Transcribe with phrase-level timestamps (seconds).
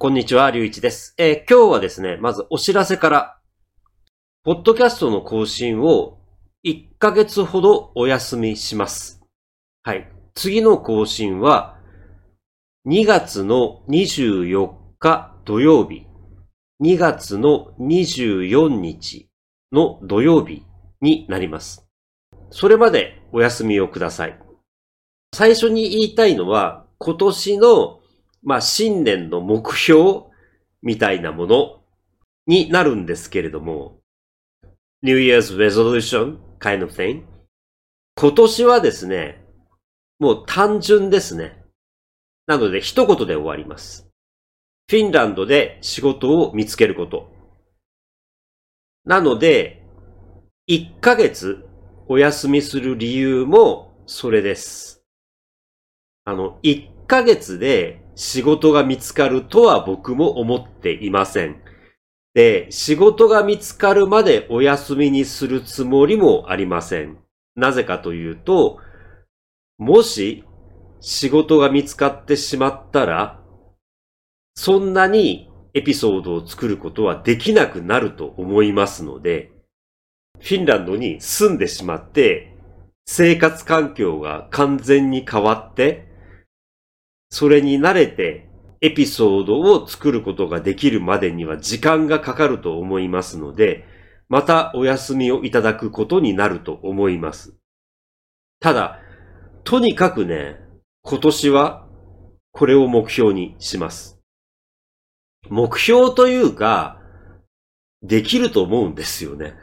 [0.00, 1.12] こんにちは、りゅういちです。
[1.18, 3.40] えー今日はですね、まずお知らせから、
[4.44, 6.20] ポッドキャストの更新を
[6.64, 9.20] 1ヶ月ほどお休みします。
[9.82, 10.08] はい。
[10.36, 11.80] 次の更新は、
[12.86, 14.70] 2月の24
[15.00, 16.06] 日土曜日、
[16.80, 19.28] 2月の24日
[19.72, 20.64] の土曜日
[21.00, 21.88] になります。
[22.50, 24.38] それまでお休みをください。
[25.34, 27.97] 最初に言いたいのは、今年の、
[28.42, 30.24] まあ、新年の目標
[30.82, 31.80] みたいなもの
[32.46, 34.00] になるんですけれども、
[35.02, 37.24] New Year's Resolution kind of thing
[38.16, 39.44] 今年はですね、
[40.18, 41.64] もう単純ですね。
[42.46, 44.08] なので一言で終わります。
[44.90, 47.30] フィンランドで仕事を見つけること。
[49.04, 49.84] なので、
[50.68, 51.66] 1ヶ月
[52.08, 55.04] お休みする理由もそれです。
[56.24, 61.62] あの、1ヶ月で仕事が見つかるとは僕も思っていません。
[62.34, 67.18] で、仕事が見つかるまでお休みにするつもりもありません。
[67.54, 68.80] なぜかというと、
[69.78, 70.44] もし
[70.98, 73.40] 仕事が見つかってしまったら、
[74.56, 79.52] そんなにエピソードを作ることはできなくなると思いますので、
[80.40, 82.56] フィンランドに住んでしまって、
[83.06, 86.07] 生活環境が完全に変わって、
[87.30, 88.48] それに慣れて
[88.80, 93.84] エピソードを作ることができるまでには時間がかかると思いますので、
[94.28, 97.56] またお休みをいただくことになると思います。
[98.60, 99.00] ただ、
[99.64, 100.60] とにかくね、
[101.02, 101.86] 今年は
[102.52, 104.20] これを目標にします。
[105.48, 107.00] 目標というか、
[108.02, 109.54] できると思うんですよね。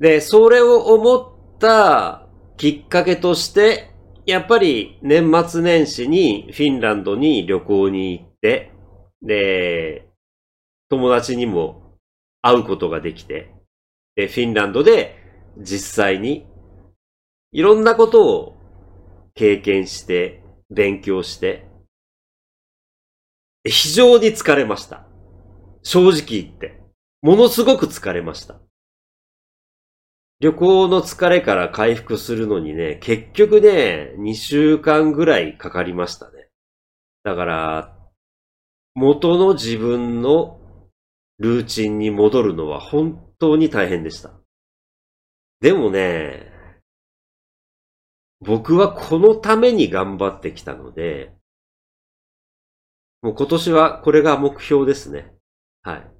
[0.00, 3.91] で、それを思ったきっかけとして、
[4.26, 8.70] やっぱり年末年始にフィンランドに旅行に行って、
[9.20, 10.08] で、
[10.88, 11.96] 友達にも
[12.40, 13.52] 会うことができて、
[14.14, 15.16] で、フィンランドで
[15.58, 16.46] 実際に
[17.52, 18.56] いろんなことを
[19.34, 21.66] 経験して、勉強して、
[23.64, 25.06] 非常に疲れました。
[25.82, 26.80] 正直言って。
[27.20, 28.60] ものすごく疲れました。
[30.42, 36.48] 旅行の疲れから回復するのにね、結局ね、2週間ぐらいかかりましたね。
[37.22, 37.96] だから、
[38.96, 40.58] 元の自分の
[41.38, 44.32] ルーチンに戻るのは本当に大変でした。
[45.60, 46.52] でもね、
[48.40, 51.32] 僕はこのために頑張ってきたので、
[53.22, 55.32] もう今年はこれが目標ですね。
[55.84, 56.10] はい。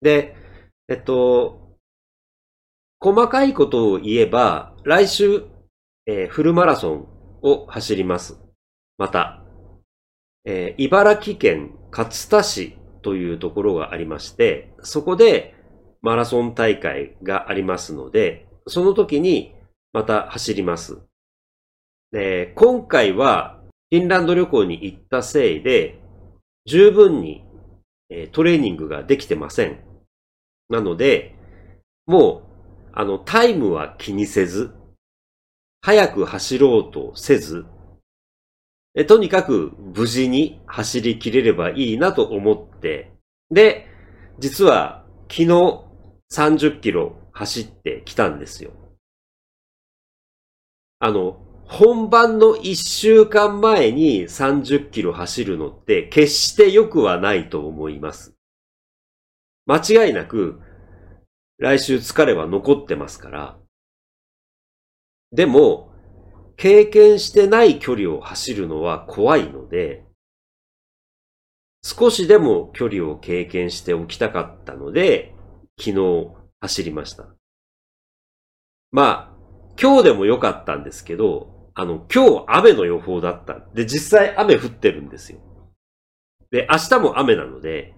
[0.00, 0.34] で、
[0.88, 1.61] えっと、
[3.02, 5.44] 細かいことを言えば、来週、
[6.06, 7.08] えーフルマラソン
[7.42, 8.38] を走ります。
[8.96, 9.42] また、
[10.44, 15.56] えー茨城県勝田市というところがありまして、そこで
[16.00, 19.52] マラソン大会がありますので、その時に
[19.92, 21.00] また走ります。
[22.12, 23.58] で今回は
[23.90, 25.98] フィンランド旅行に行ったせいで、
[26.66, 27.44] 十分に
[28.10, 29.80] えートレーニングができてません。
[30.68, 31.34] なので、
[32.06, 32.51] もう、
[32.94, 34.72] あの、タイムは気にせず、
[35.80, 37.64] 早く走ろうとせず、
[38.94, 43.10] えとにかく無事に走り切れればいいなと思って、
[43.50, 43.86] で、
[44.38, 45.48] 実は昨日
[46.32, 48.72] 30キロ走ってきたんですよ。
[50.98, 58.34] あの、本番の1週間前に30キロ走るのって決して良くはないと思います。
[59.64, 60.60] 間違いなく
[61.62, 63.56] 来週疲れは残ってますから。
[65.30, 65.92] でも、
[66.56, 70.04] 経験してない距離を走るのは怖いので、
[71.84, 75.36] 少しでも距離を経験しておきたかったので、
[75.78, 77.28] 昨日走りました。
[78.90, 83.60] まあ、今日でも良かったんですけど、あの、今日雨の予報だった。
[83.72, 85.38] で、実際雨降ってるんですよ。
[86.50, 87.94] で、明日も雨なので、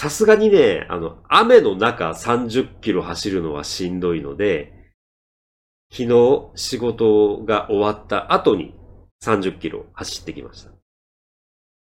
[0.00, 4.72] さすがにね、あの、雨の中30キロ走るのはしんどいので、
[5.92, 8.74] 昨日仕事が終わった後に
[9.22, 10.70] 30キロ走ってきました。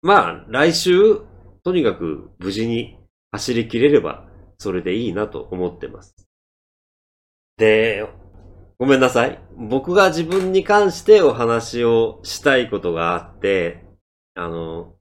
[0.03, 1.21] まあ、来週、
[1.63, 2.99] とにかく無事に
[3.31, 4.27] 走り切れれば、
[4.59, 6.17] それでいいなと思ってます。
[7.59, 8.09] で、
[8.81, 9.41] ごめんなさい。
[9.57, 13.85] 僕が自分に関してお話をしたいことがあって、
[14.35, 14.97] あの、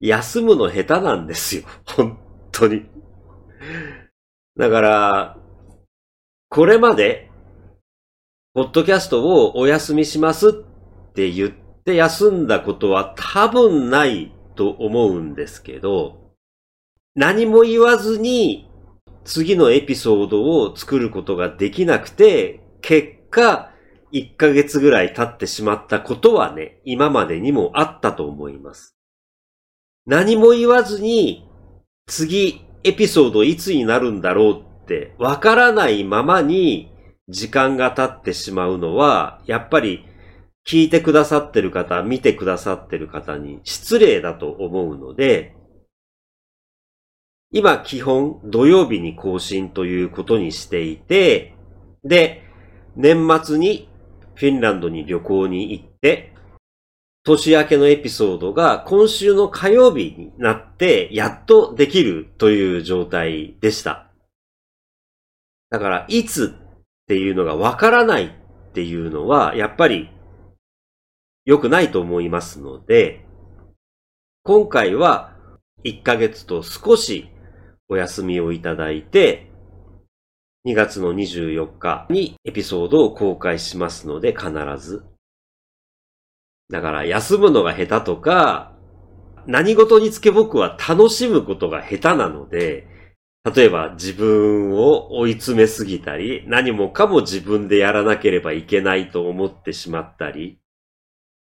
[0.00, 1.64] 休むの下手なんですよ。
[1.96, 2.18] 本
[2.52, 2.86] 当に。
[4.56, 5.38] だから、
[6.48, 7.30] これまで、
[8.54, 10.52] ポッドキャストをお休みしますっ
[11.14, 11.50] て言っ
[11.84, 16.34] て休んだことは多分ないと思うんですけど、
[17.16, 18.70] 何も言わずに
[19.24, 23.72] 次のエピソードを作ることができなくて、結果、
[24.12, 28.94] 1ヶ月ぐらい経ってしまったことはね、今までにもあったと思います。
[30.06, 31.48] 何も言わずに、
[32.06, 36.92] 次、エピソードいつになるんだろうってわからないままに
[37.28, 40.04] 時間が経ってしまうのは、やっぱり
[40.66, 45.56] 聞いてくださってる方、見てくださってる方に失礼だと思うので、
[47.50, 51.54] 今基本土曜日に更新ということにしていて、
[52.02, 52.42] で、
[52.96, 53.88] 年末に
[54.34, 56.33] フィンランドに旅行に行って、
[57.24, 64.10] 年明けのエピソードが今週の火曜日になってやっとできるという状態でした。
[65.70, 70.10] だから、いつっていうのがわからないっていうのは、やっぱり
[71.46, 73.24] 良くないと思いますので、
[74.42, 75.34] 今回は
[75.82, 77.30] 1ヶ月と少し
[77.88, 79.50] お休みをいただいて、
[80.66, 85.13] 2月の24日にエピソードを公開しますので必ず。
[86.70, 88.72] だから休むのが下手とか、
[89.46, 92.88] 何事につけ僕は楽しむことが下手なので、
[93.54, 100.58] 例えば自分を追い詰めすぎたり、何もかも自分でやらなければいけないと思ってしまったり、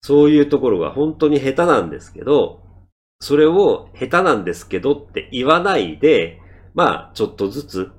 [0.01, 2.63] そういうところが本当に下手なんですけど、
[3.21, 6.41] それを下手なんですけどって言わないで、
[6.75, 7.93] まあ、ちょっとずつ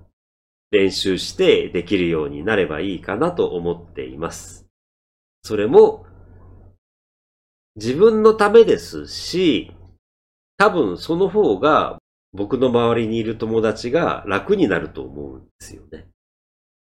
[0.71, 4.67] 練習してできるようになればいいかなと思っています。
[5.43, 6.05] それも、
[7.75, 9.71] 自分のためですし、
[10.57, 11.97] 多分その方が
[12.33, 16.07] 僕の周りにいる友達が楽になると思うんですよね。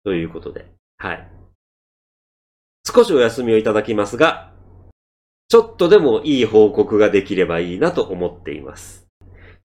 [0.04, 0.66] ということで、
[0.98, 1.28] はい。
[2.86, 4.52] 少しお休みをいただきますが、
[5.48, 9.06] ちょっとでもいい報告ができればいいなと思っています。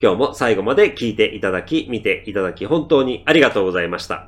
[0.02, 4.28] 今日も最後まで聞いていただき、見ていただき本当にありがとうございました。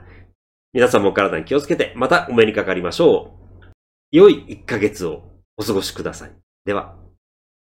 [0.73, 3.65] 皆さんも体に気をつけてまたお目にかかりましょう。
[4.11, 5.23] 良い1ヶ月を
[5.57, 6.46] お過ごしください。
[6.67, 7.06] では。